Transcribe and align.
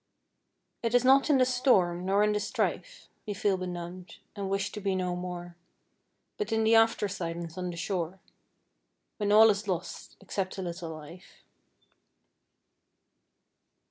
It 0.81 0.95
is 0.95 1.05
not 1.05 1.29
in 1.29 1.37
the 1.37 1.45
storm 1.45 2.07
nor 2.07 2.23
in 2.23 2.31
the 2.31 2.39
strife 2.39 3.07
We 3.27 3.35
feel 3.35 3.55
benumbed, 3.55 4.17
and 4.35 4.49
wish 4.49 4.71
to 4.71 4.81
be 4.81 4.95
no 4.95 5.15
more, 5.15 5.55
But 6.37 6.51
in 6.51 6.63
the 6.63 6.73
after 6.73 7.07
silence 7.07 7.55
on 7.55 7.69
the 7.69 7.77
shore, 7.77 8.19
When 9.17 9.31
all 9.31 9.51
is 9.51 9.67
lost, 9.67 10.17
except 10.19 10.57
a 10.57 10.63
little 10.63 10.89
life. 10.89 11.43